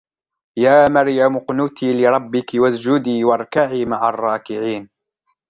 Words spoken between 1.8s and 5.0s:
لربك واسجدي واركعي مع الراكعين